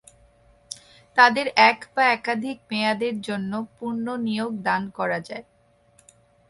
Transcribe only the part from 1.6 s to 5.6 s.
এক বা একাধিক মেয়াদের জন্য পুনঃনিয়োগ দান করা যায়।